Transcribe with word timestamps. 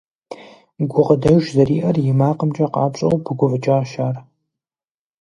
Гукъыдэж 0.91 1.43
зэриӀэр 1.55 1.97
и 1.99 2.13
макъымкӀэ 2.19 2.65
къапщӀэу 2.73 3.21
пыгуфӀыкӀащ 3.23 3.91
ар. 4.07 4.15